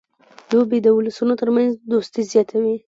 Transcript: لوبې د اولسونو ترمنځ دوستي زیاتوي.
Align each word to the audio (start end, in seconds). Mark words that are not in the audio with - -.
لوبې 0.51 0.77
د 0.81 0.87
اولسونو 0.95 1.33
ترمنځ 1.41 1.69
دوستي 1.91 2.21
زیاتوي. 2.31 2.73